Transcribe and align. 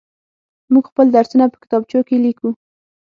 موږ 0.73 0.83
خپل 0.91 1.05
درسونه 1.15 1.45
په 1.49 1.57
کتابچو 1.63 1.99
کې 2.07 2.15
ليكو. 2.23 2.49